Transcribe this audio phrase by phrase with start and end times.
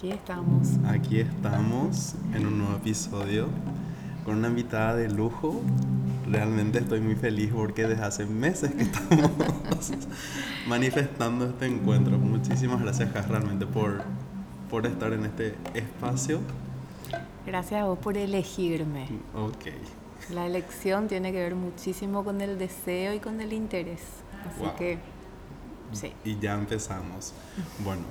[0.00, 0.68] Aquí estamos.
[0.88, 3.48] Aquí estamos en un nuevo episodio
[4.24, 5.60] con una invitada de lujo.
[6.26, 9.30] Realmente estoy muy feliz porque desde hace meses que estamos
[10.66, 12.16] manifestando este encuentro.
[12.16, 14.00] Muchísimas gracias, Jas, realmente por,
[14.70, 16.40] por estar en este espacio.
[17.44, 19.06] Gracias a vos por elegirme.
[19.34, 19.66] Ok.
[20.32, 24.00] La elección tiene que ver muchísimo con el deseo y con el interés.
[24.48, 24.76] Así Wow.
[24.76, 24.98] que,
[25.92, 26.10] sí.
[26.24, 27.34] Y ya empezamos.
[27.84, 28.04] Bueno,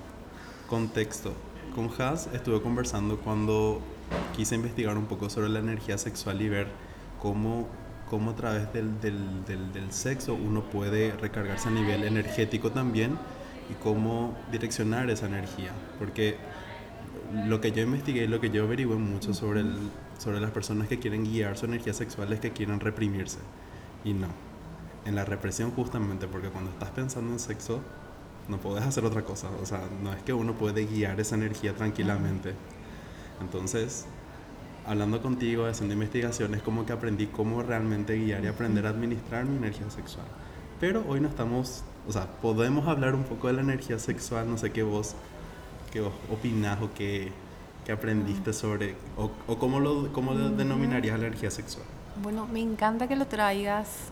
[0.67, 1.33] contexto.
[1.75, 3.81] Con Has estuve conversando cuando
[4.35, 6.67] quise investigar un poco sobre la energía sexual y ver
[7.21, 7.67] cómo,
[8.09, 13.17] cómo a través del, del, del, del sexo uno puede recargarse a nivel energético también
[13.69, 15.71] y cómo direccionar esa energía.
[15.99, 16.37] Porque
[17.45, 19.75] lo que yo investigué y lo que yo averigué mucho sobre, el,
[20.17, 23.39] sobre las personas que quieren guiar su energía sexual es que quieren reprimirse.
[24.03, 24.27] Y no.
[25.05, 27.81] En la represión justamente, porque cuando estás pensando en sexo,
[28.49, 29.49] no puedes hacer otra cosa.
[29.61, 32.53] O sea, no es que uno puede guiar esa energía tranquilamente.
[33.41, 34.05] Entonces,
[34.85, 39.57] hablando contigo, haciendo investigaciones, como que aprendí cómo realmente guiar y aprender a administrar mi
[39.57, 40.25] energía sexual.
[40.79, 44.57] Pero hoy no estamos, o sea, podemos hablar un poco de la energía sexual, no
[44.57, 45.15] sé qué vos,
[45.91, 47.31] qué vos opinás o qué,
[47.85, 51.85] qué aprendiste sobre, o, o cómo lo cómo lo denominarías la energía sexual.
[52.23, 54.11] Bueno, me encanta que lo traigas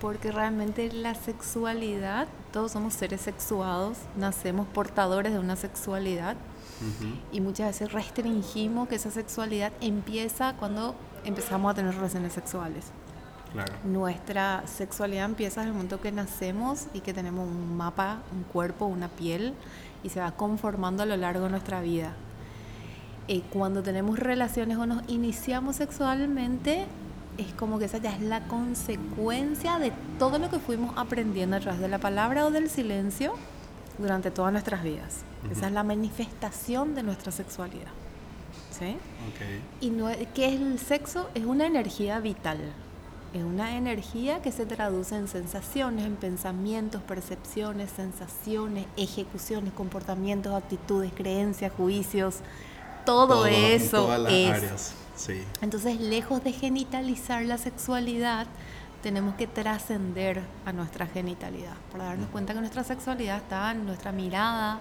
[0.00, 6.36] porque realmente la sexualidad, todos somos seres sexuados, nacemos portadores de una sexualidad
[6.80, 12.86] Ujú, y muchas veces restringimos que esa sexualidad empieza cuando empezamos a tener relaciones sexuales.
[13.52, 13.72] Claro.
[13.84, 18.84] Nuestra sexualidad empieza en el momento que nacemos y que tenemos un mapa, un cuerpo,
[18.86, 19.54] una piel
[20.02, 22.12] y se va conformando a lo largo de nuestra vida.
[23.26, 26.86] Eh, cuando tenemos relaciones o nos iniciamos sexualmente,
[27.38, 31.60] es como que esa ya es la consecuencia de todo lo que fuimos aprendiendo a
[31.60, 33.32] través de la palabra o del silencio
[33.98, 35.22] durante todas nuestras vidas.
[35.50, 35.66] Esa Ujú.
[35.66, 37.90] es la manifestación de nuestra sexualidad.
[38.70, 38.96] ¿Sí?
[39.28, 39.62] Ok.
[39.80, 41.28] ¿Y no, qué es el sexo?
[41.34, 42.58] Es una energía vital.
[43.34, 51.12] Es una energía que se traduce en sensaciones, en pensamientos, percepciones, sensaciones, ejecuciones, comportamientos, actitudes,
[51.14, 52.36] creencias, juicios.
[53.04, 54.50] Todo, Todo, en eso todas las es.
[54.50, 54.94] áreas.
[55.18, 55.42] Sí.
[55.60, 58.46] Entonces, lejos de genitalizar la sexualidad,
[59.02, 64.12] tenemos que trascender a nuestra genitalidad para darnos cuenta que nuestra sexualidad está en nuestra
[64.12, 64.80] mirada,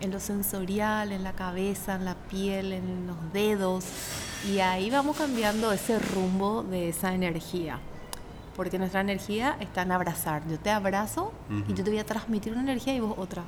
[0.00, 3.84] en lo sensorial, en la cabeza, en la piel, en los dedos.
[4.48, 7.78] Y ahí vamos cambiando ese rumbo de esa energía.
[8.56, 10.42] Porque nuestra energía está en abrazar.
[10.48, 11.32] Yo te abrazo
[11.68, 13.42] y yo te voy a transmitir una energía y vos otra.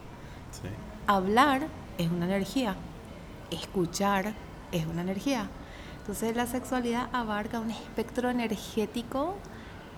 [0.50, 0.68] Sí.
[1.06, 1.66] Hablar
[1.98, 2.76] es una energía,
[3.50, 4.34] escuchar
[4.70, 5.48] es una energía.
[6.02, 9.36] Entonces la sexualidad abarca un espectro energético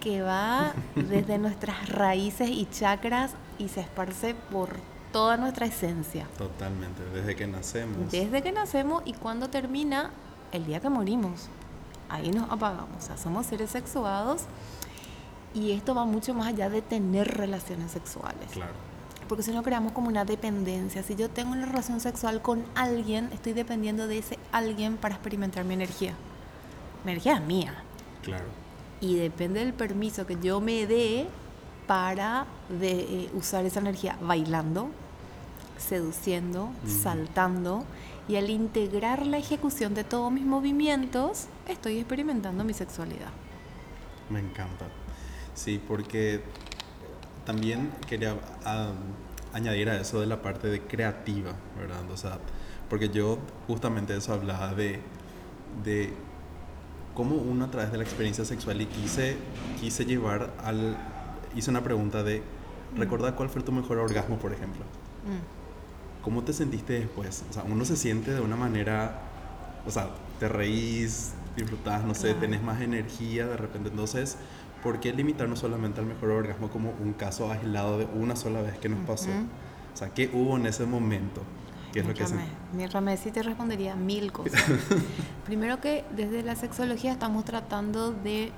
[0.01, 4.69] que va desde nuestras raíces y chakras y se esparce por
[5.13, 6.29] toda nuestra esencia.
[6.37, 7.03] Totalmente.
[7.15, 8.13] Desde que nacemos.
[8.13, 10.11] Desde que nacemos y cuando termina
[10.53, 11.49] el día que morimos.
[12.11, 12.99] Ahí nos apagamos.
[12.99, 14.43] O sea, somos seres sexuados
[15.55, 18.51] y esto va mucho más allá de tener relaciones sexuales.
[18.53, 18.73] Claro.
[19.29, 21.03] Porque si no creamos como una dependencia.
[21.03, 25.65] Si yo tengo una relación sexual con alguien, estoy dependiendo de ese alguien para experimentar
[25.65, 26.15] mi energía.
[27.05, 27.75] Mi energía es mía.
[28.23, 28.45] Claro.
[29.01, 31.27] Y depende del permiso que yo me dé
[31.87, 34.89] para de, eh, usar esa energía bailando,
[35.79, 37.85] seduciendo, saltando.
[38.29, 43.29] Y al integrar la ejecución de todos mis movimientos, estoy experimentando mi sexualidad.
[44.31, 44.87] Me encanta.
[45.55, 46.43] Sí, porque
[47.45, 48.37] también quería
[49.53, 52.11] añadir a eso de la parte de creativa, ¿verdad?
[52.13, 52.39] O sea,
[52.89, 55.01] porque yo justamente eso hablaba de,
[55.85, 56.13] de
[57.15, 59.37] cómo uno a través de la experiencia sexual y quise,
[59.81, 60.97] quise llevar al...
[61.55, 62.43] Hice una pregunta de,
[62.97, 64.83] recordar cuál fue tu mejor orgasmo, por ejemplo.
[65.25, 66.23] Mm.
[66.23, 67.45] ¿Cómo te sentiste después?
[67.51, 69.21] O sea, uno se siente de una manera,
[69.87, 72.41] o sea, te reís, disfrutás, no sé, Claro.
[72.41, 73.91] tenés más energía de repente.
[73.91, 74.37] Entonces,
[74.85, 78.79] ¿por qué limitarnos solamente al mejor orgasmo como un caso aislado de una sola vez
[78.79, 79.31] que nos pasó?
[79.31, 79.47] Ujú.
[79.95, 81.41] O sea, ¿qué hubo en ese momento?
[81.93, 82.37] ¿Qué es lo que se...
[83.17, 84.63] Sí te respondería mil cosas.
[85.47, 88.53] Primero que desde la sexología estamos tratando de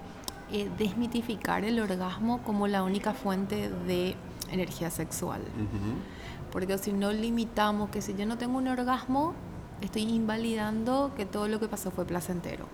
[0.50, 4.16] eh, desmitificar el orgasmo como la única fuente de
[4.50, 5.42] energía sexual.
[5.42, 9.34] Ujú, Porque si no limitamos que si yo no tengo un orgasmo,
[9.80, 12.66] estoy invalidando que todo lo que pasó fue placentero.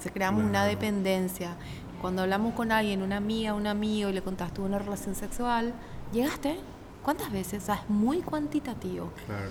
[0.00, 0.68] Se una Claro.
[0.68, 1.56] dependencia.
[2.00, 5.74] Cuando hablamos con alguien, una amiga, un amigo, y le contaste tuve una relación sexual,
[6.12, 6.58] ¿llegaste?
[7.02, 7.62] ¿Cuántas veces?
[7.62, 9.10] O sea, es muy cuantitativo.
[9.26, 9.50] Claro.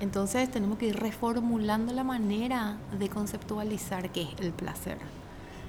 [0.00, 4.98] Entonces tenemos que ir reformulando la manera de conceptualizar qué es el placer.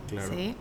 [0.07, 0.33] Claro.
[0.33, 0.55] ¿sí?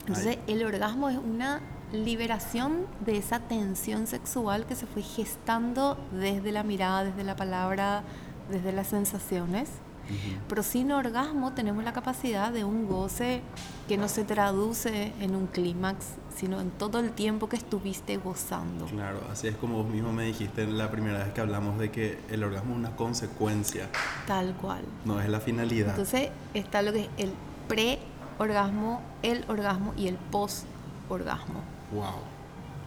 [0.00, 1.60] Entonces el orgasmo es una
[1.92, 8.02] liberación de esa tensión sexual que se fue gestando desde la mirada, desde la palabra,
[8.50, 9.68] desde las sensaciones,
[10.48, 13.42] pero sin orgasmo tenemos la capacidad de un goce
[13.88, 18.86] que no se traduce en un clímax, sino en todo el tiempo que estuviste gozando.
[18.86, 22.18] Claro, así es como vos mismo me dijiste la primera vez que hablamos de que
[22.30, 23.88] el orgasmo es una consecuencia.
[24.26, 24.84] Tal cual.
[25.04, 25.90] No es la finalidad.
[25.90, 27.32] Entonces está lo que es el
[27.68, 31.60] pre-orgasmo, el orgasmo y el post-orgasmo.
[31.92, 32.34] Wow.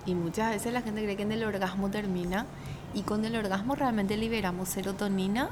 [0.06, 2.46] Y muchas veces la gente cree que en el orgasmo termina
[2.94, 5.50] y con el orgasmo realmente liberamos serotonina,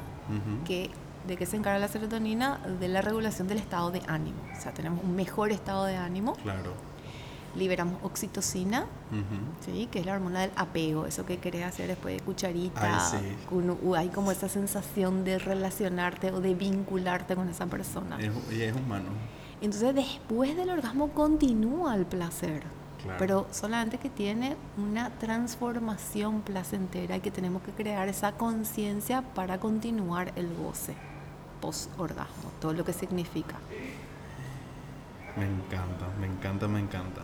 [0.66, 0.90] que
[1.28, 2.60] ¿De qué se encarga la serotonina?
[2.80, 4.38] De la regulación del estado de ánimo.
[4.56, 6.34] O sea, tenemos un mejor estado de ánimo.
[6.44, 6.74] Claro.
[7.56, 8.86] Liberamos oxitocina,
[9.66, 9.88] ¿sí?
[9.90, 13.14] que es la hormona del apego, eso que querés hacer después de cucharita.
[13.14, 13.96] Ay, sí.
[13.96, 18.18] hay como esa sensación de relacionarte o de vincularte con esa persona.
[18.52, 19.06] y es humano.
[19.62, 22.64] Entonces, después del orgasmo continúa el placer.
[23.20, 29.60] Pero solamente que tiene una transformación placentera y que tenemos que crear esa conciencia para
[29.60, 30.96] continuar el goce
[31.62, 33.56] post-orgasmo, todo lo que significa.
[35.38, 37.22] Me encanta, me encanta, me encanta.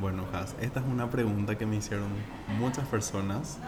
[0.00, 2.08] Bueno, Has, esta es una pregunta que me hicieron
[2.58, 3.58] muchas personas,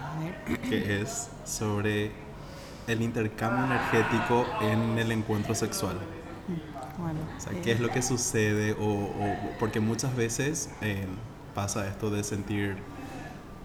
[0.69, 2.13] que es sobre
[2.87, 5.97] el intercambio energético en el encuentro sexual.
[6.49, 8.77] Mm, bueno, o sea, ¿qué es lo que sucede?
[8.79, 9.11] O,
[9.59, 11.07] porque muchas veces eh,
[11.55, 12.77] pasa esto de sentir,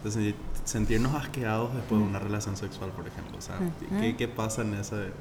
[0.06, 3.38] de sentirnos asqueados después de una relación sexual, por ejemplo.
[3.38, 3.58] O sea,
[4.00, 5.12] ¿qué, ¿qué, pasa en ese...?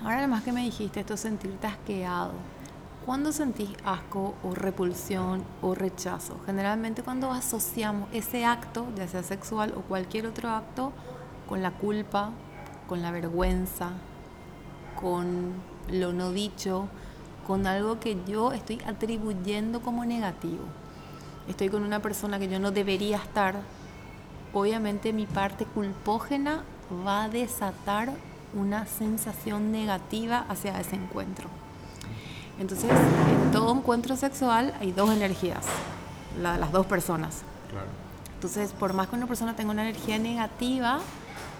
[0.00, 2.32] Ahora además que me dijiste esto, sentirte asqueado.
[3.06, 6.40] ¿Cuándo sentís asco o repulsión o rechazo?
[6.46, 10.92] Generalmente cuando asociamos ese acto, ya sea sexual o cualquier otro acto,
[11.48, 12.30] con la culpa,
[12.88, 13.90] con la vergüenza,
[14.98, 15.52] con
[15.90, 16.88] lo no dicho,
[17.46, 20.64] con algo que yo estoy atribuyendo como negativo.
[21.46, 23.56] Estoy con una persona que yo no debería estar.
[24.54, 26.62] Obviamente mi parte culpógena
[27.06, 28.12] va a desatar
[28.54, 31.48] una sensación negativa hacia ese encuentro.
[32.58, 35.64] Entonces, en todo encuentro sexual hay dos energías,
[36.40, 37.42] las dos personas.
[38.34, 41.00] Entonces, por más que una persona tenga una energía negativa,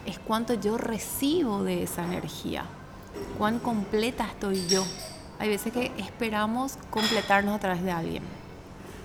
[0.06, 2.64] es cuánto yo recibo de esa energía,
[3.38, 4.84] cuán completa estoy yo.
[5.38, 8.22] Hay veces que esperamos completarnos a través de alguien.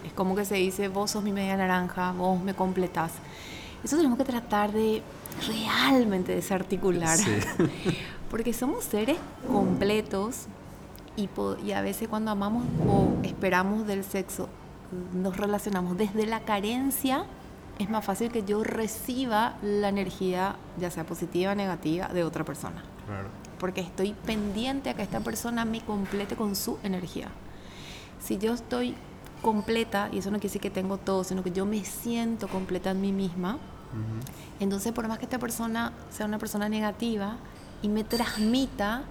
[0.05, 3.11] Es como que se dice, vos sos mi media naranja, vos me completás.
[3.83, 5.01] Eso tenemos que tratar de
[5.47, 7.17] realmente desarticular.
[8.29, 9.17] Porque somos seres
[9.47, 10.45] completos
[11.15, 11.29] y,
[11.65, 14.49] y a veces cuando amamos o esperamos del sexo,
[15.13, 17.25] nos relacionamos desde la carencia,
[17.79, 22.43] es más fácil que yo reciba la energía, ya sea positiva o negativa, de otra
[22.43, 22.83] persona.
[23.59, 27.29] Porque estoy pendiente a que esta persona me complete con su energía.
[28.19, 28.95] Si yo estoy
[29.41, 32.91] completa, y eso no quiere decir que tengo todo, sino que yo me siento completa
[32.91, 33.57] en mí misma,
[34.59, 37.37] entonces, por más que esta persona sea una persona negativa
[37.81, 39.03] y me transmita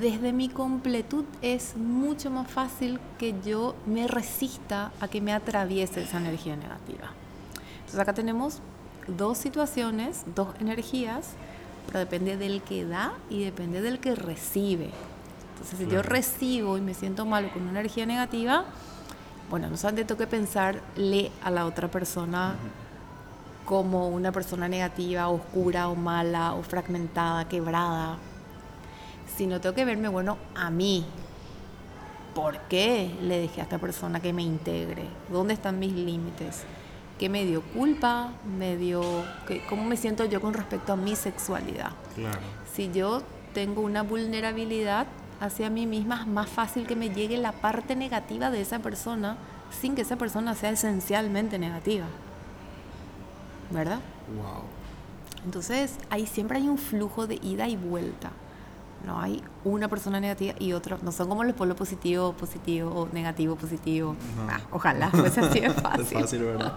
[0.00, 6.02] desde mi completud, es mucho más fácil que yo me resista a que me atraviese
[6.02, 7.12] esa energía negativa.
[7.78, 8.60] Entonces, acá tenemos
[9.06, 11.30] dos situaciones, dos energías,
[11.86, 14.90] pero depende del que da y depende del que recibe.
[15.52, 18.64] Entonces, si yo recibo y me siento mal con una energía negativa,
[19.50, 22.54] bueno, no solamente tengo que pensarle a la otra persona
[23.64, 28.16] como una persona negativa, oscura o mala o fragmentada, quebrada,
[29.36, 31.04] sino tengo que verme, bueno, a mí.
[32.34, 35.02] ¿Por qué le dejé a esta persona que me integre?
[35.30, 36.62] ¿Dónde están mis límites?
[37.18, 38.32] ¿Qué me dio culpa?
[38.56, 39.02] ¿Me dio,
[39.68, 41.90] ¿Cómo me siento yo con respecto a mi sexualidad?
[42.14, 42.38] Claro.
[42.72, 43.22] Si yo
[43.52, 45.06] tengo una vulnerabilidad
[45.40, 49.36] hacia mí misma, es más fácil que me llegue la parte negativa de esa persona
[49.80, 52.06] sin que esa persona sea esencialmente negativa.
[53.70, 54.00] ¿verdad?
[54.36, 54.64] Wow.
[55.44, 58.30] Entonces, ahí siempre hay un flujo de ida y vuelta.
[59.06, 60.98] No hay una persona negativa y otra.
[61.02, 64.14] No son como los polos positivo, positivo o negativo, positivo.
[64.48, 66.02] Ah, ojalá fuese así de fácil.
[66.02, 66.76] es fácil, ¿verdad?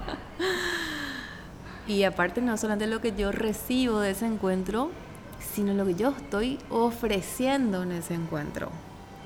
[1.86, 4.90] Y aparte, no solamente lo que yo recibo de ese encuentro,
[5.54, 8.70] sino lo que yo estoy ofreciendo en ese encuentro.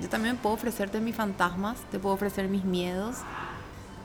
[0.02, 3.18] Yo también puedo ofrecerte mis fantasmas, te puedo ofrecer mis miedos,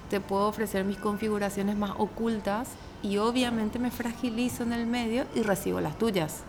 [0.09, 2.69] te puedo ofrecer mis configuraciones más ocultas
[3.03, 6.43] y obviamente me fragilizo en el medio y recibo las tuyas.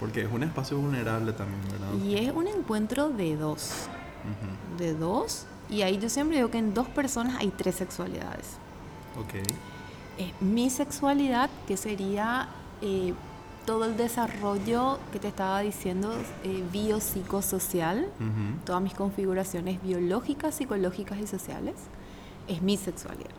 [0.00, 1.92] Porque es un espacio vulnerable también, ¿verdad?
[2.04, 3.72] Y es un encuentro de dos.
[4.76, 5.46] De dos.
[5.70, 8.58] Y ahí yo siempre digo que en dos personas hay tres sexualidades.
[9.18, 9.42] Ok.
[10.40, 12.48] mi sexualidad, que sería
[12.82, 13.14] eh,
[13.66, 18.06] todo el desarrollo que te estaba diciendo, eh, biopsicosocial,
[18.64, 21.74] todas mis configuraciones biológicas, psicológicas y sociales,
[22.48, 23.30] es mi sexualidad.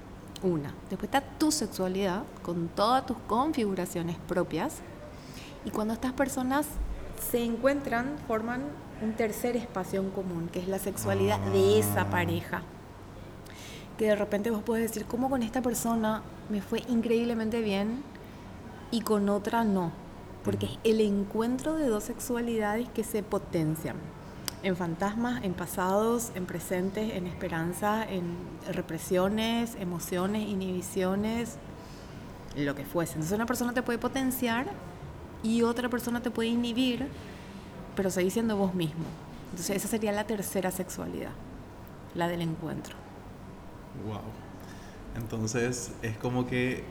[0.43, 0.73] Una.
[0.89, 4.75] Después está tu sexualidad con todas tus configuraciones propias.
[5.65, 6.67] Y cuando estas personas
[7.31, 8.61] se encuentran, forman
[9.01, 12.09] un tercer espacio en común, que es la sexualidad de esa Ah.
[12.09, 12.61] pareja.
[13.97, 18.03] Que de repente vos podés decir, ¿cómo con esta persona me fue increíblemente bien
[18.91, 19.91] y con otra no?
[20.47, 23.97] Porque es el encuentro de dos sexualidades que se potencian.
[24.63, 28.37] En fantasmas, en pasados, en presentes, en esperanza, en
[28.71, 31.57] represiones, emociones, inhibiciones,
[32.55, 33.15] lo que fuese.
[33.15, 34.67] Entonces una persona te puede potenciar
[35.43, 37.09] y otra persona te puede inhibir,
[37.97, 39.03] pero seguís siendo vos mismo.
[39.49, 41.31] Entonces esa sería la tercera sexualidad,
[42.15, 42.95] la del encuentro.
[44.07, 44.21] Wow.
[45.21, 46.85] Entonces es como que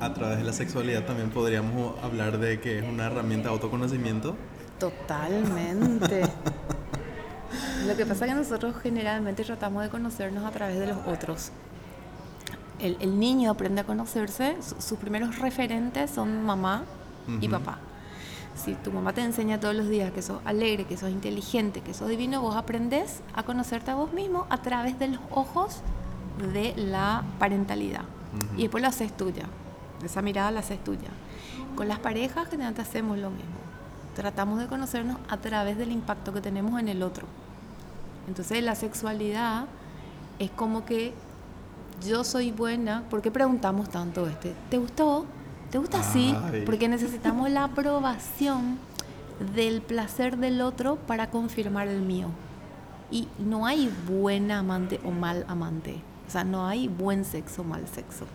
[0.00, 4.36] a través de la sexualidad también podríamos hablar de que es una herramienta de autoconocimiento.
[4.78, 6.22] Totalmente.
[7.86, 11.50] Lo que pasa es que nosotros generalmente tratamos de conocernos a través de los otros.
[12.78, 16.84] El, el niño aprende a conocerse, su- sus primeros referentes son mamá
[17.40, 17.50] y Ujú.
[17.50, 17.78] papá.
[18.56, 21.94] Si tu mamá te enseña todos los días que sos alegre, que sos inteligente, que
[21.94, 25.80] sos divino, vos aprendes a conocerte a vos mismo a través de los ojos
[26.52, 28.02] de la parentalidad.
[28.02, 28.58] Ujú.
[28.58, 29.44] Y después lo haces tuya.
[30.04, 31.08] Esa mirada la haces tuya.
[31.76, 33.50] Con las parejas generalmente hacemos lo mismo.
[34.14, 37.26] Tratamos de conocernos a través del impacto que tenemos en el otro.
[38.28, 39.64] Entonces la sexualidad
[40.38, 41.14] es como que
[42.06, 43.04] yo soy buena.
[43.08, 44.54] ¿Por qué preguntamos tanto este?
[44.70, 45.24] ¿Te gustó?
[45.70, 46.34] ¿Te gusta así?
[46.66, 48.78] Porque necesitamos la aprobación
[49.54, 52.28] del placer del otro para confirmar el mío.
[53.10, 56.00] Y no hay buen amante o mal amante.
[56.28, 58.26] O sea, no hay buen sexo o mal sexo.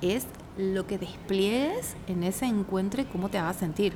[0.00, 3.94] Es lo que despliegues en ese encuentro y cómo te hagas sentir.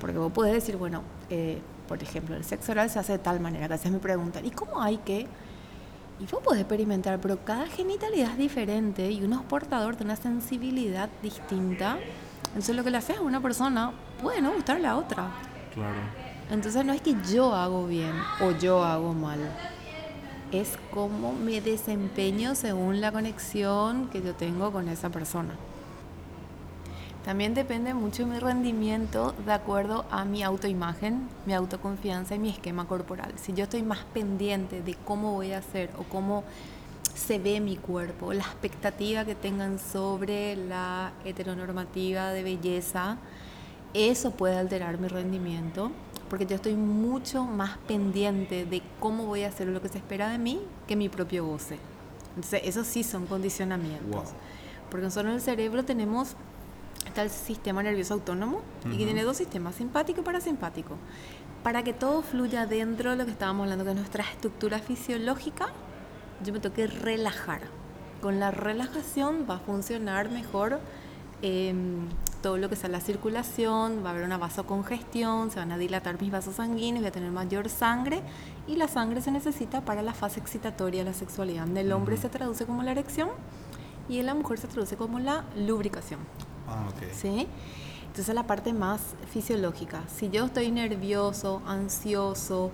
[0.00, 3.40] Porque vos podés decir, bueno, eh, por ejemplo, el sexo oral se hace de tal
[3.40, 5.26] manera, que a veces me preguntan, ¿y cómo hay que?
[6.20, 10.16] Y vos podés experimentar, pero cada genitalidad es diferente y uno es portador de una
[10.16, 11.98] sensibilidad distinta.
[12.48, 15.28] Entonces lo que le haces a una persona puede no gustarle a otra.
[15.74, 15.98] Claro.
[16.50, 19.38] Entonces no es que yo hago bien o yo hago mal.
[20.50, 25.54] Es cómo me desempeño según la conexión que yo tengo con esa persona.
[27.22, 32.86] También depende mucho mi rendimiento de acuerdo a mi autoimagen, mi autoconfianza y mi esquema
[32.86, 33.34] corporal.
[33.36, 36.44] Si yo estoy más pendiente de cómo voy a hacer o cómo
[37.14, 43.18] se ve mi cuerpo, la expectativa que tengan sobre la heteronormativa de belleza,
[43.92, 45.90] eso puede alterar mi rendimiento
[46.28, 50.28] porque yo estoy mucho más pendiente de cómo voy a hacer lo que se espera
[50.28, 51.78] de mí que mi propio goce.
[52.36, 54.24] Entonces, esos sí son condicionamientos.
[54.24, 54.34] Wow.
[54.90, 56.36] Porque nosotros en el cerebro tenemos
[57.08, 60.96] está el sistema nervioso autónomo y que tiene dos sistemas, simpático y parasimpático.
[61.62, 65.68] Para que todo fluya dentro de lo que estábamos hablando, que es nuestra estructura fisiológica,
[66.44, 67.62] yo me tengo que relajar.
[68.20, 70.80] Con la relajación va a funcionar mejor
[71.42, 72.08] em,
[72.42, 76.20] todo lo que sea la circulación, va a haber una vasocongestión, se van a dilatar
[76.20, 78.22] mis vasos sanguíneos, voy a tener mayor sangre
[78.66, 81.66] y la sangre se necesita para la fase excitatoria de la sexualidad.
[81.66, 83.30] En el hombre se traduce como la erección
[84.08, 86.20] y en la mujer se traduce como la lubricación.
[86.68, 87.12] Ah, ok.
[87.12, 87.46] ¿Sí?
[88.06, 90.02] Entonces la parte más fisiológica.
[90.14, 92.70] Si yo estoy nervioso, ansioso,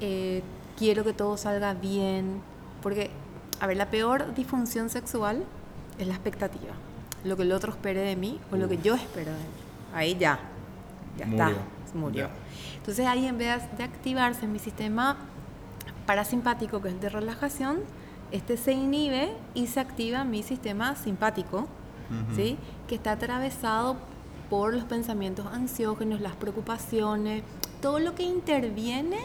[0.00, 0.42] eh,
[0.76, 2.40] quiero que todo salga bien,
[2.82, 3.10] porque,
[3.60, 5.44] a ver, la peor disfunción sexual
[5.98, 6.72] es la expectativa.
[7.24, 8.82] Lo que el otro espere de mí o lo que Uf.
[8.82, 9.44] yo espero de mí.
[9.94, 10.38] Ahí ya,
[11.16, 11.46] ya Murió.
[11.48, 12.26] está, murió.
[12.28, 12.30] Ya.
[12.78, 15.16] Entonces ahí en vez de activarse mi sistema
[16.06, 17.80] parasimpático, que es de relajación,
[18.30, 21.58] este se inhibe y se activa mi sistema simpático,
[22.10, 22.36] Ujú.
[22.36, 22.56] ¿sí?
[22.86, 23.96] que está atravesado
[24.48, 27.42] por los pensamientos ansiógenos, las preocupaciones,
[27.82, 29.18] todo lo que interviene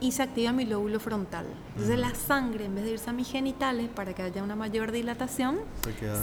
[0.00, 1.46] y se activa mi lóbulo frontal.
[1.70, 4.92] Entonces la sangre, en vez de irse a mis genitales para que haya una mayor
[4.92, 5.58] dilatación,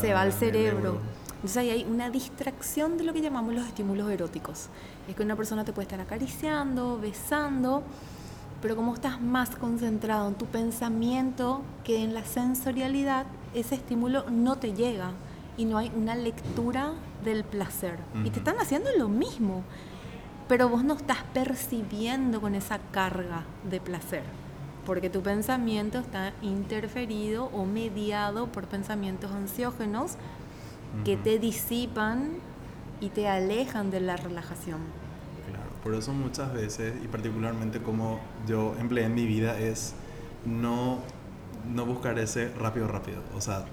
[0.02, 1.00] Se va al cerebro.
[1.36, 4.70] Entonces ahí hay una distracción de lo que llamamos los estímulos eróticos.
[5.08, 7.84] Es que una persona te puede estar acariciando, besando,
[8.62, 14.56] pero como estás más concentrado en tu pensamiento que en la sensorialidad, ese estímulo no
[14.56, 15.12] te llega
[15.58, 17.98] y no hay una lectura del placer.
[18.24, 19.64] Y te están haciendo lo mismo,
[20.48, 24.24] pero vos no estás percibiendo con esa carga de placer,
[24.86, 30.18] porque tu pensamiento está interferido o mediado por pensamientos ansiógenos
[31.04, 31.24] que Ujú.
[31.24, 32.34] te disipan
[33.02, 34.80] y te alejan de la relajación.
[35.50, 39.94] Claro, por eso muchas veces, y particularmente como yo empleé en mi vida, es
[40.46, 41.00] no,
[41.74, 43.22] no buscar ese rápido, rápido.
[43.36, 43.66] O sea,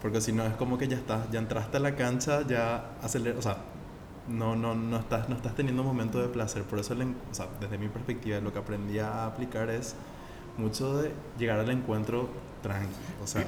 [0.00, 3.38] porque si no es como que ya estás, ya entraste a la cancha, ya aceleras,
[3.38, 3.56] o sea,
[4.28, 6.62] no, no, no, estás, no estás teniendo un momento de placer.
[6.64, 9.94] Por eso, el o sea, desde mi perspectiva, lo que aprendí a aplicar es
[10.56, 12.28] mucho de llegar al encuentro
[12.62, 12.94] tranqui.
[13.22, 13.46] O sea,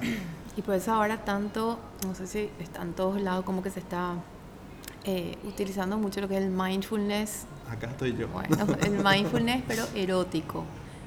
[0.56, 3.80] Y por eso ahora tanto, no sé si está en todos lados como que se
[3.80, 4.14] está
[5.04, 7.46] eh, utilizando mucho lo que es el mindfulness.
[7.70, 8.28] Acá estoy yo.
[8.28, 10.64] Bueno, el mindfulness, pero erótico.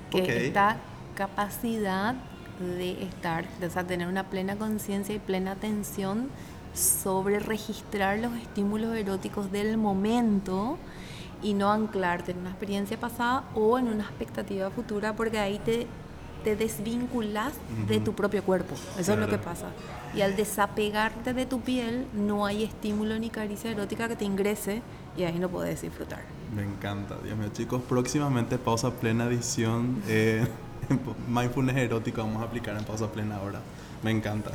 [0.10, 0.30] Que Ok.
[0.30, 0.78] esta
[1.16, 2.16] capacidad
[2.60, 6.30] de estar, de o sea, tener una plena conciencia y plena atención
[6.74, 10.78] sobre registrar los estímulos eróticos del momento
[11.44, 15.88] y no anclarte en una experiencia pasada o en una expectativa futura, porque ahí te,
[16.44, 17.54] te desvinculas
[17.88, 18.06] de Ujú.
[18.06, 18.76] tu propio cuerpo.
[18.98, 19.44] Eso es lo que Claro.
[19.44, 19.68] pasa.
[20.16, 24.82] Y al desapegarte de tu piel, no hay estímulo ni caricia erótica que te ingrese
[25.18, 26.22] y ahí no puedes disfrutar.
[26.56, 27.82] Me encanta, Dios mío, chicos.
[27.88, 30.02] Próximamente pausa plena edición.
[30.08, 30.46] Eh,
[31.28, 33.62] mindfulness erótico vamos a aplicar en pausa plena ahora.
[34.04, 34.52] Me encanta.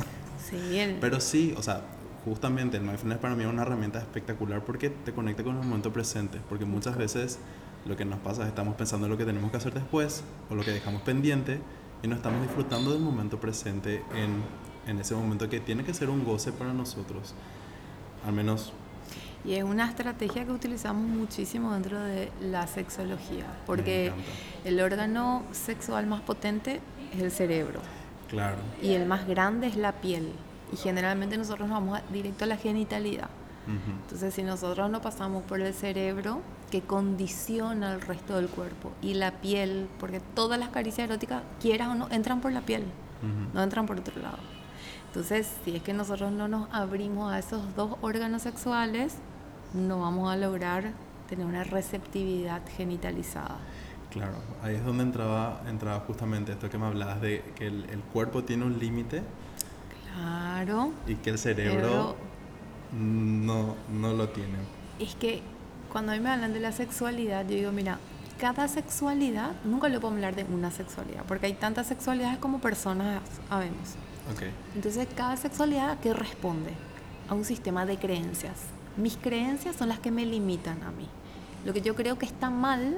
[0.49, 1.81] Sí, el- Pero sí, o sea,
[2.27, 5.91] justamente el mindfulness para mí es una herramienta espectacular porque te conecta con el momento
[5.93, 6.39] presente.
[6.49, 7.39] Porque muchas veces
[7.85, 10.55] lo que nos pasa es estamos pensando en lo que tenemos que hacer después o
[10.55, 11.59] lo que dejamos pendiente
[12.03, 14.43] y no estamos disfrutando del momento presente en,
[14.85, 17.33] en ese momento que tiene que ser un goce para nosotros.
[18.25, 18.73] Al menos
[19.45, 24.11] Y es una estrategia que utilizamos muchísimo dentro de la sexología, porque
[24.65, 26.81] el órgano sexual más potente
[27.15, 27.79] es el cerebro
[28.27, 28.57] Claro.
[28.81, 30.33] y el más grande es la piel.
[30.71, 33.29] Y generalmente nosotros nos vamos directo a la genitalidad.
[33.67, 33.91] Ujú.
[34.03, 39.13] Entonces, si nosotros no pasamos por el cerebro, que condiciona el resto del cuerpo, y
[39.13, 43.53] la piel, porque todas las caricias eróticas, quieras o no, entran por la piel, Ujú.
[43.53, 44.37] no entran por otro lado.
[45.07, 49.15] Entonces, si es que nosotros no nos abrimos a esos dos órganos sexuales,
[49.73, 50.91] no vamos a lograr
[51.29, 53.57] tener una receptividad genitalizada.
[54.11, 57.99] Claro, ahí es donde entraba, entraba justamente esto que me hablabas de que el, el
[57.99, 59.21] cuerpo tiene un límite
[60.17, 60.91] Claro.
[61.07, 62.15] y que el cerebro
[62.91, 64.57] no, no lo tiene.
[64.99, 65.41] Es que
[65.91, 67.99] cuando a mí me hablan de la sexualidad, yo digo, mira,
[68.39, 73.21] cada sexualidad, nunca le puedo hablar de una sexualidad, porque hay tantas sexualidades como personas
[73.49, 73.95] habemos.
[74.33, 74.43] Ok,
[74.75, 76.71] Entonces, cada sexualidad que responde
[77.29, 78.55] a un sistema de creencias.
[78.97, 81.07] Mis creencias son las que me limitan a mí.
[81.65, 82.97] Lo que yo creo que está mal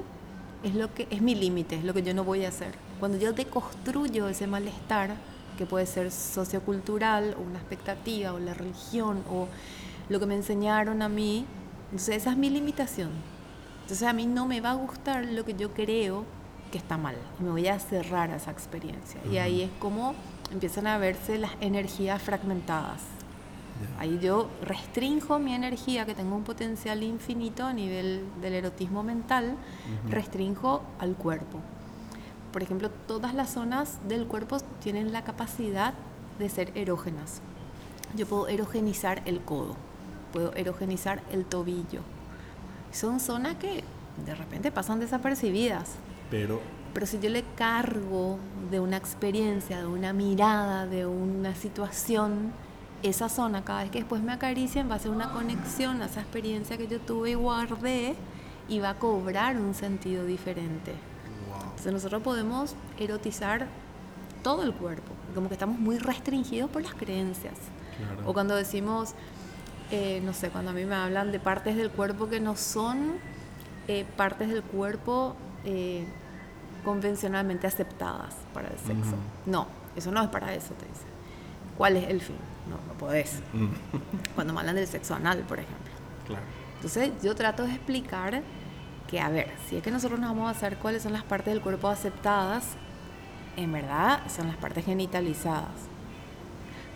[0.64, 2.74] es lo que es mi límite, es lo que yo no voy a hacer.
[3.00, 5.16] Cuando yo deconstruyo ese malestar,
[5.60, 9.50] que puede ser sociocultural o una expectativa o la religión o
[10.08, 11.46] lo que me enseñaron a mí,
[11.92, 13.10] entonces esa es mi limitación.
[13.82, 16.24] Entonces a mí no me va a gustar lo que yo creo
[16.72, 17.16] que está mal.
[17.42, 19.20] Y me voy a cerrar a esa experiencia.
[19.30, 20.16] Y ahí es como
[20.50, 23.02] empiezan a verse las energías fragmentadas.
[23.98, 29.56] Ahí yo restrinjo mi energía, que tengo un potencial infinito a nivel del erotismo mental,
[30.04, 30.12] Ujú.
[30.14, 31.60] restrinjo al cuerpo.
[32.52, 35.94] Por ejemplo, todas las zonas del cuerpo tienen la capacidad
[36.40, 37.42] de ser erógenas.
[38.16, 39.76] Yo puedo erogenizar el codo,
[40.34, 42.02] puedo erogenizar el tobillo.
[42.92, 43.84] Son zonas que
[44.26, 45.92] de repente pasan desapercibidas,
[46.32, 46.60] Pero,
[46.94, 48.38] pero si yo le cargo
[48.72, 52.52] de una experiencia, de una mirada, de una situación,
[53.04, 56.22] esa zona, cada vez que después me acaricien, va a ser una conexión a esa
[56.22, 58.16] experiencia que yo tuve y guardé
[58.68, 60.94] y va a cobrar un sentido diferente.
[61.80, 63.66] Entonces nosotros podemos erotizar
[64.44, 67.54] todo el cuerpo, como que estamos muy restringidos por las creencias.
[67.98, 68.30] Claro.
[68.30, 69.14] O cuando decimos,
[69.90, 73.14] eh, no sé, cuando a mí me hablan de partes del cuerpo que no son
[73.88, 76.06] eh, partes del cuerpo eh,
[76.84, 79.12] convencionalmente aceptadas para el sexo.
[79.12, 79.18] Ujú.
[79.46, 81.08] No, eso no es para eso, te dicen.
[81.78, 82.36] ¿Cuál es el fin?
[82.70, 83.40] No, no podés.
[83.54, 83.68] Mm,
[84.36, 85.94] Cuando me hablan del sexo anal, por ejemplo.
[86.28, 86.44] claro.
[86.76, 88.44] Entonces yo trato de explicar
[89.10, 91.54] que, a ver, si es que nosotros nos vamos a hacer cuáles son las partes
[91.54, 92.76] del cuerpo aceptadas,
[93.58, 95.72] en verdad son las partes genitalizadas.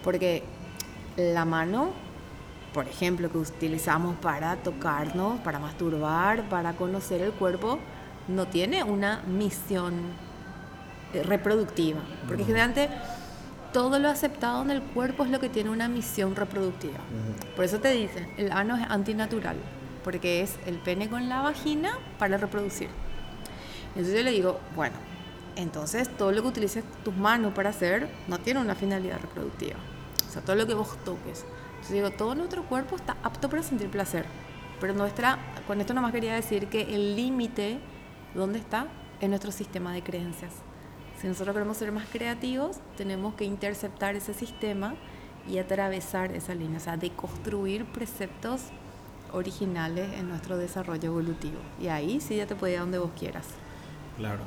[0.04, 0.44] Porque
[1.18, 1.92] la mano,
[2.74, 7.80] por ejemplo, que utilizamos para tocarnos, para masturbar, para conocer el cuerpo,
[8.28, 9.94] no tiene una misión
[11.14, 12.02] eh, reproductiva.
[12.28, 12.90] Porque generalmente
[13.72, 17.00] todo lo aceptado en el cuerpo es lo que tiene una misión reproductiva.
[17.56, 19.58] Por eso te dicen, el ano es antinatural,
[20.04, 22.90] porque es el pene con la vagina para reproducir.
[23.90, 24.96] Entonces yo le digo, bueno,
[25.56, 29.76] entonces todo lo que utilices tus manos para hacer no tiene una finalidad reproductiva.
[30.28, 31.46] O sea, todo lo que vos toques.
[31.70, 34.26] Entonces digo, todo nuestro cuerpo está apto para sentir placer.
[34.80, 35.38] Pero nuestra,
[35.68, 37.80] con esto nomás quería decir que el límite,
[38.34, 38.88] ¿dónde está?
[39.22, 40.54] En nuestro sistema de creencias.
[41.22, 44.96] Si nosotros queremos ser más creativos, tenemos que interceptar ese sistema
[45.48, 48.62] y atravesar esa línea, o sea, deconstruir preceptos
[49.34, 51.60] originales en nuestro desarrollo evolutivo.
[51.80, 53.60] Y ahí sí ya te puede ir a donde vos quieras.
[54.18, 54.44] Claro.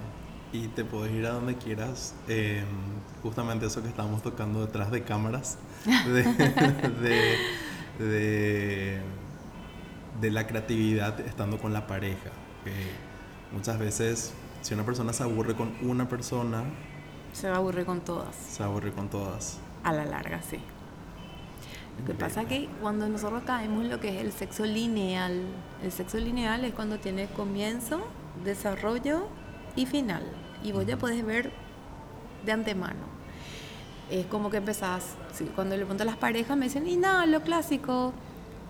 [0.52, 2.14] Y te puedes ir a donde quieras.
[2.28, 2.64] eh,
[3.22, 5.58] justamente eso que estábamos tocando detrás de cámaras.
[6.06, 6.22] De,
[7.00, 7.36] de,
[7.98, 9.02] de,
[10.20, 12.30] de la creatividad estando con la pareja.
[12.64, 13.00] Que
[13.50, 16.64] muchas veces, si una persona se aburre con una persona,
[17.32, 19.58] Se va a aburrir con todas, se aburre con todas.
[19.82, 20.58] a la larga, sí.
[21.98, 25.42] Lo que pasa es que cuando nosotros caemos en lo que es el sexo lineal,
[25.82, 28.06] el sexo lineal es cuando tiene comienzo,
[28.44, 29.26] desarrollo
[29.74, 30.22] y final.
[30.62, 31.52] Y vos ya podés ver
[32.44, 33.16] de antemano.
[34.10, 35.16] Es como que empezás,
[35.54, 38.12] cuando le pregunto a las parejas me dicen, y nada, lo clásico,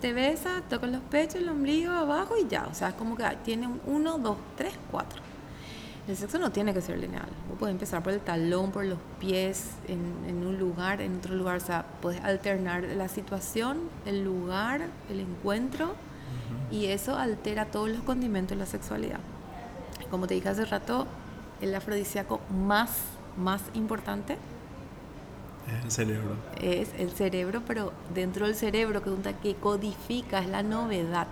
[0.00, 2.66] te besa, toca los pechos, el ombligo, abajo y ya.
[2.70, 5.20] O sea, es como que tiene un uno, dos, tres, cuatro.
[6.08, 7.28] El sexo no tiene que ser lineal.
[7.48, 11.56] Vos puedes empezar por el talón, por los pies, en, un lugar, en otro lugar.
[11.56, 15.94] O sea, puedes alternar la situación, el lugar, el encuentro.
[16.70, 19.18] Y eso altera todos los condimentos de la sexualidad.
[20.10, 21.06] Como te dije hace rato,
[21.60, 22.90] el afrodisíaco más,
[23.36, 24.36] más importante
[25.66, 26.36] es el cerebro.
[26.60, 31.26] Es el cerebro, pero dentro del cerebro que, que codifica es la novedad.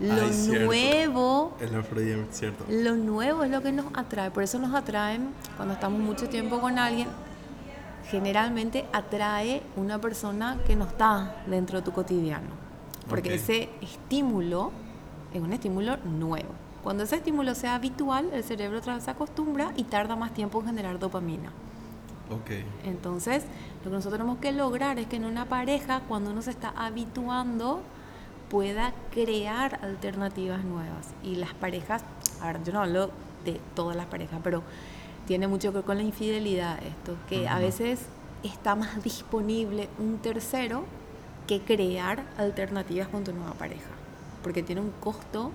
[0.00, 1.56] Lo nuevo.
[1.60, 2.64] Es cierto.
[2.68, 4.30] Lo nuevo es lo que nos atrae.
[4.30, 7.08] Por eso nos atraen cuando estamos mucho tiempo con alguien.
[8.10, 12.66] Generalmente atrae una persona que no está dentro de tu cotidiano.
[13.08, 14.70] Porque ese estímulo
[15.32, 16.50] es un estímulo nuevo.
[16.82, 20.60] Cuando ese estímulo sea habitual, el cerebro otra vez se acostumbra y tarda más tiempo
[20.60, 21.50] en generar dopamina.
[22.42, 22.64] Okay.
[22.84, 23.44] Entonces,
[23.84, 26.72] lo que nosotros tenemos que lograr es que en una pareja, cuando uno se está
[26.76, 27.82] habituando,
[28.48, 31.08] pueda crear alternativas nuevas.
[31.22, 32.02] Y las parejas,
[32.40, 33.10] a ver, yo no hablo
[33.44, 34.62] de todas las parejas, pero
[35.26, 38.06] tiene mucho que ver con la infidelidad esto, que a veces
[38.42, 40.84] está más disponible un tercero
[41.46, 43.90] que crear alternativas con tu nueva pareja,
[44.42, 45.52] porque tiene un costo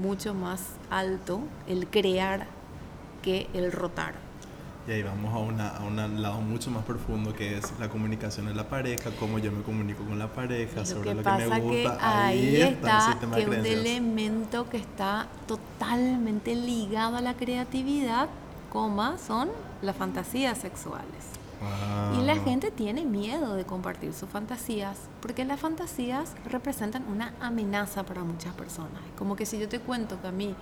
[0.00, 2.46] mucho más alto el crear
[3.22, 4.29] que el rotar.
[4.88, 8.48] Y ahí vamos a, una, a un lado mucho más profundo que es la comunicación
[8.48, 11.98] en la pareja, cómo yo me comunico con la pareja, sobre lo que me gusta.
[11.98, 18.28] Que ahí, está, que un elemento que está totalmente ligado a la creatividad,
[18.70, 19.50] coma, son
[19.82, 21.40] las fantasías sexuales.
[22.18, 28.02] Y la gente tiene miedo de compartir sus fantasías, porque las fantasías representan una amenaza
[28.04, 29.02] para muchas personas.
[29.16, 30.54] Como que si yo te cuento que a mí,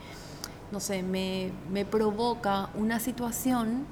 [0.73, 3.87] no sé, me, me provoca una situación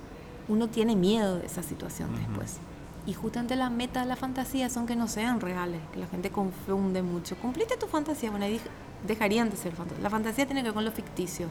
[0.49, 2.59] uno tiene miedo de esa situación después.
[3.07, 6.31] Y justamente la meta de la fantasía son que no sean reales, que la gente
[6.31, 7.37] confunde mucho.
[7.37, 8.61] Cumpliste tu fantasía, bueno, ahí
[9.07, 10.03] dejarían de ser fantasía.
[10.03, 11.47] La fantasía tiene que ver con lo ficticio.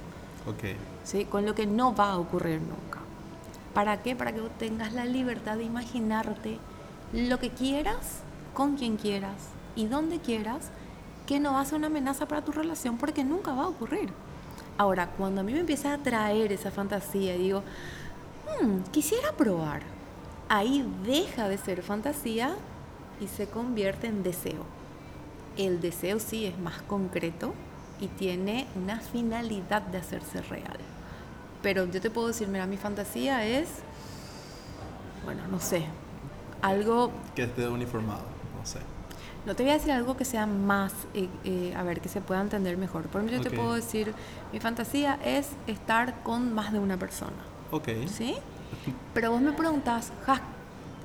[0.47, 0.75] Okay.
[1.03, 1.25] ¿sí?
[1.25, 2.99] Con lo que no va a ocurrir nunca.
[3.73, 4.15] ¿Para qué?
[4.15, 6.59] Para que tengas la libertad de imaginarte
[7.13, 8.21] lo que quieras,
[8.53, 9.35] con quien quieras
[9.75, 10.69] y donde quieras,
[11.25, 14.09] que no va a ser una amenaza para tu relación porque nunca va a ocurrir.
[14.77, 17.63] Ahora, cuando a mí me empieza a atraer esa fantasía y digo,
[18.61, 19.81] Hmm, quisiera probar.
[20.47, 22.55] Ahí deja de ser fantasía
[23.19, 24.63] y se convierte en deseo.
[25.57, 27.53] El deseo sí es más concreto
[27.99, 30.77] y tiene una finalidad de hacerse real.
[31.61, 33.69] Pero yo te puedo decir, mira, mi fantasía es,
[35.23, 35.85] bueno, no sé,
[36.61, 37.11] algo...
[37.33, 38.23] Que esté uniformado,
[38.57, 38.79] no sé.
[39.45, 42.19] No te voy a decir algo que sea más, eh, eh, a ver, que se
[42.21, 43.03] pueda entender mejor.
[43.03, 44.13] Por ejemplo, yo te puedo decir,
[44.51, 47.54] mi fantasía es estar con más de una persona.
[47.71, 47.89] Ok.
[48.07, 48.35] ¿Sí?
[49.13, 50.11] Pero vos me preguntas,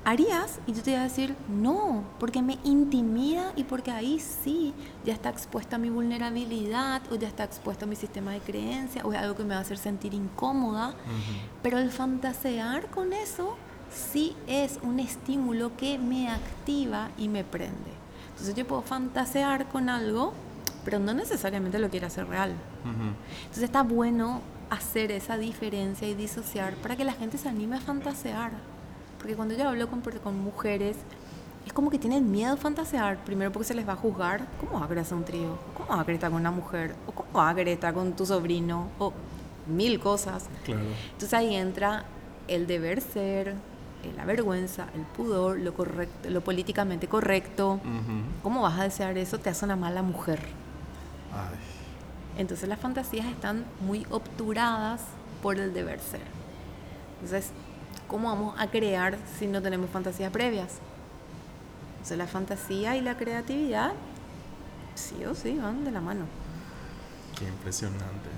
[0.03, 0.59] ¿harías?
[0.67, 4.73] Y yo te voy a decir, no, porque me intimida y porque ahí sí
[5.05, 9.19] ya está expuesta mi vulnerabilidad o ya está expuesto mi sistema de creencia o es
[9.19, 10.93] algo que me va a hacer sentir incómoda.
[11.61, 13.55] Pero el fantasear con eso
[13.93, 17.91] sí es un estímulo que me activa y me prende.
[18.31, 20.33] Entonces yo puedo fantasear con algo,
[20.83, 22.53] pero no necesariamente lo quiero hacer real.
[22.83, 24.41] Entonces está bueno
[24.71, 28.51] hacer esa diferencia y disociar para que la gente se anime a fantasear.
[29.19, 30.95] Porque cuando yo hablo con, con mujeres,
[31.65, 33.17] es como que tienen miedo a fantasear.
[33.25, 34.47] Primero porque se les va a juzgar.
[34.59, 35.59] ¿Cómo va a querer hacer un trío?
[35.75, 36.95] ¿Cómo va a querer estar con una mujer?
[37.05, 38.87] ¿O cómo va a querer estar con tu sobrino?
[38.97, 39.11] O
[39.67, 40.47] mil cosas.
[40.63, 40.81] Claro.
[41.11, 42.05] Entonces ahí entra
[42.47, 47.81] el deber ser, eh, la vergüenza, el pudor, lo correcto, lo políticamente correcto.
[48.41, 49.37] ¿Cómo vas a desear eso?
[49.37, 50.39] Te hace una mala mujer.
[51.33, 51.70] Ay.
[52.41, 55.01] Entonces las fantasías están muy obturadas
[55.43, 56.21] por el deber ser.
[57.15, 57.51] Entonces,
[58.07, 60.79] ¿cómo vamos a crear si no tenemos fantasías previas?
[61.91, 63.91] Entonces la fantasía y la creatividad
[64.95, 66.25] sí o sí van de la mano.
[67.37, 68.29] Qué impresionante.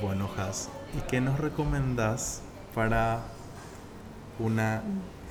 [0.00, 2.40] Bueno, Has, ¿y qué nos recomendás
[2.74, 3.20] para
[4.38, 4.82] una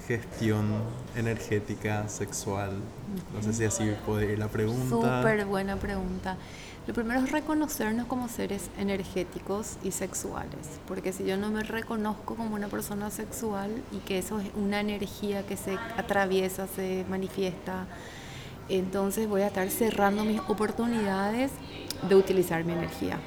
[0.07, 0.67] gestión
[1.15, 2.73] energética sexual?
[3.33, 5.21] No sé si así puede ir la pregunta.
[5.21, 6.37] Súper buena pregunta.
[6.87, 12.35] Lo primero es reconocernos como seres energéticos y sexuales, porque si yo no me reconozco
[12.35, 17.85] como una persona sexual y que eso es una energía que se atraviesa, se manifiesta,
[18.67, 21.51] entonces voy a estar cerrando mis oportunidades
[22.09, 23.19] de utilizar mi energía.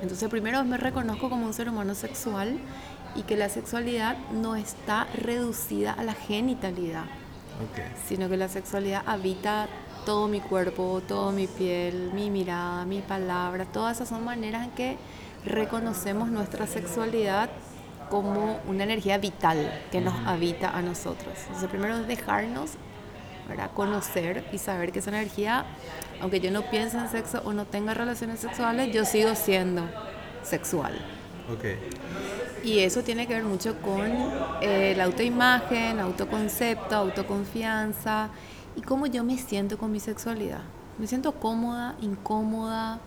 [0.00, 2.58] Entonces primero me reconozco como un ser humano sexual
[3.16, 7.04] y que la sexualidad no está reducida a la genitalidad.
[8.08, 9.68] Sino que la sexualidad habita
[10.04, 14.70] todo mi cuerpo, todo mi piel, mi mirada, mi palabra, todas esas son maneras en
[14.70, 14.96] que
[15.44, 17.50] reconocemos nuestra sexualidad
[18.10, 21.34] como una energía vital que nos habita a nosotros.
[21.46, 22.72] Entonces, primero es dejarnos
[23.48, 25.66] para conocer y saber que esa energía,
[26.20, 29.88] aunque yo no piense en sexo o no tenga relaciones sexuales, yo sigo siendo
[30.42, 30.94] sexual.
[31.56, 31.76] Okay.
[32.66, 34.10] Y eso tiene que ver mucho con
[34.60, 38.28] eh, la autoimagen, autoconcepto, autoconfianza
[38.74, 40.62] y cómo yo me siento con mi sexualidad.
[40.98, 42.98] Me siento cómoda, incómoda,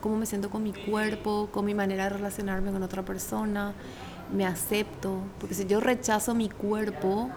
[0.00, 3.74] cómo me siento con mi cuerpo, con mi manera de relacionarme con otra persona,
[4.32, 7.28] me acepto, porque si yo rechazo mi cuerpo,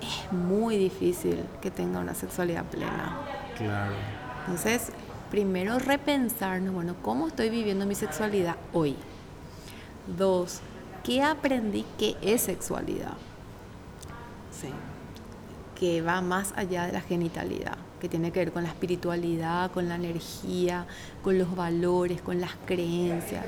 [0.00, 3.18] es muy difícil que tenga una sexualidad plena.
[3.58, 3.94] Claro.
[4.46, 4.92] Entonces,
[5.28, 8.94] primero repensarnos, bueno, ¿cómo estoy viviendo mi sexualidad hoy?
[10.16, 10.60] Dos,
[11.04, 13.14] ¿qué aprendí que es sexualidad?
[14.50, 14.68] Sí.
[15.78, 19.88] Que va más allá de la genitalidad, que tiene que ver con la espiritualidad, con
[19.88, 20.86] la energía,
[21.22, 23.46] con los valores, con las creencias.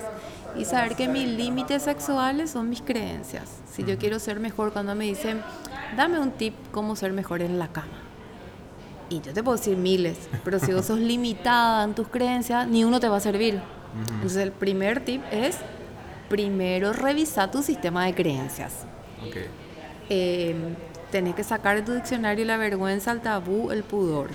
[0.57, 3.49] Y saber que mis límites sexuales son mis creencias.
[3.71, 5.43] Si yo quiero ser mejor, cuando me dicen,
[5.97, 7.99] dame un tip cómo ser mejor en la cama.
[9.11, 12.85] Y yo te puedo decir miles, pero si vos sos limitada en tus creencias, ni
[12.85, 13.61] uno te va a servir.
[14.15, 15.59] Entonces el primer tip es
[16.33, 18.87] primero revisa tu sistema de creencias.
[19.29, 19.49] Okay.
[20.09, 20.57] Eh,
[21.11, 24.31] tenés que sacar de tu diccionario la vergüenza, el tabú, el pudor.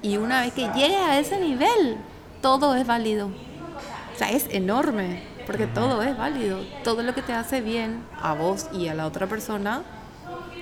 [0.00, 1.98] Y una vez que llegues a ese nivel,
[2.40, 3.26] todo es válido.
[3.26, 6.60] O sea, es enorme, porque todo es válido.
[6.84, 9.82] Todo lo que te hace bien a vos y a la otra persona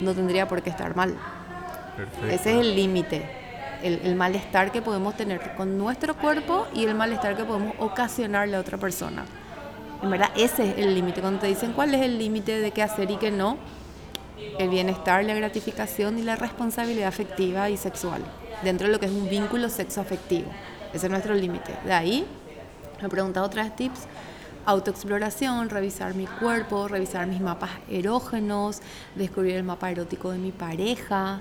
[0.00, 1.16] no tendría por qué estar mal.
[2.28, 3.30] Ese es el límite,
[3.84, 8.56] el, el, malestar que podemos tener con nuestro cuerpo y el malestar que podemos ocasionarle
[8.56, 9.24] a otra persona.
[10.02, 11.20] En verdad, ese es el límite.
[11.20, 13.56] Cuando te dicen cuál es el límite de qué hacer y qué no,
[14.58, 18.22] el bienestar, la gratificación y la responsabilidad afectiva y sexual,
[18.62, 20.50] dentro de lo que es un vínculo sexoafectivo.
[20.92, 21.74] Ese es nuestro límite.
[21.84, 22.26] De ahí,
[23.02, 24.06] me preguntado otras tips
[24.68, 28.82] autoexploración, revisar mi cuerpo, revisar mis mapas erógenos,
[29.14, 31.40] descubrir el mapa erótico de mi pareja,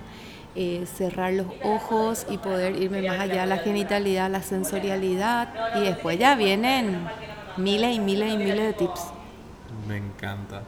[0.55, 5.81] eh, cerrar los ojos y poder irme más allá de la genitalidad, la sensorialidad y
[5.81, 7.05] después ya vienen
[7.57, 9.01] miles y miles y miles de tips.
[9.87, 10.61] Me encanta.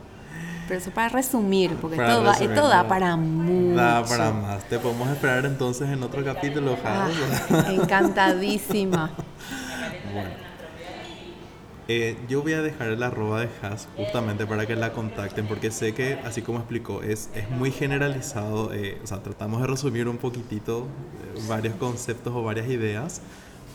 [0.67, 3.75] Pero eso para resumir, porque esto, esto da para mucho.
[3.75, 4.63] Da para más.
[4.65, 7.09] Te podemos esperar entonces en otro capítulo, ah,
[7.69, 9.11] Encantadísima.
[10.13, 10.49] bueno.
[11.91, 15.71] Eh, yo voy a dejar el arroba de Has justamente para que la contacten porque
[15.71, 18.71] sé que, así como explicó, es, es muy generalizado.
[18.71, 23.21] Eh, o sea, tratamos de resumir un poquitito eh, varios conceptos o varias ideas,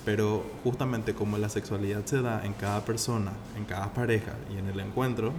[0.05, 4.69] pero justamente como la sexualidad se da en cada persona, en cada pareja y en
[4.69, 5.33] el encuentro,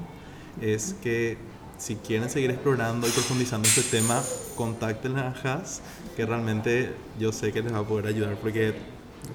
[0.61, 1.37] es que
[1.77, 4.21] si quieren seguir explorando y profundizando este tema,
[4.55, 5.81] contacten a Has,
[6.15, 8.73] que realmente yo sé que les va a poder ayudar porque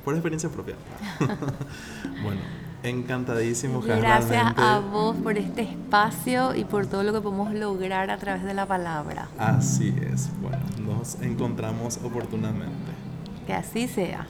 [0.04, 0.74] por experiencia propia.
[2.22, 2.40] bueno.
[2.82, 8.16] Encantadísimo, Gracias a vos por este espacio y por todo lo que podemos lograr a
[8.16, 9.28] través de la palabra.
[9.36, 10.30] Así es.
[10.40, 12.92] Bueno, nos encontramos oportunamente.
[13.46, 14.26] Que así sea.